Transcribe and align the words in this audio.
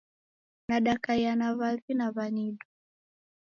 Nadakaiya 0.67 1.33
na 1.39 1.47
w'avi 1.57 1.93
na 1.99 2.07
w'anidu. 2.15 2.65